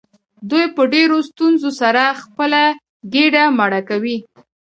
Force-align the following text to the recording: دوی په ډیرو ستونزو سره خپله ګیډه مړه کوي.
دوی 0.49 0.65
په 0.75 0.83
ډیرو 0.93 1.17
ستونزو 1.29 1.69
سره 1.81 2.03
خپله 2.21 2.61
ګیډه 3.13 3.43
مړه 3.59 3.81
کوي. 3.89 4.17